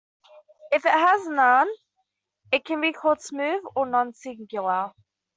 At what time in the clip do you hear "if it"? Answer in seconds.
0.71-0.93